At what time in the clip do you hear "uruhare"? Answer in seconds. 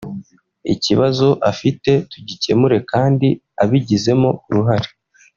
4.49-4.89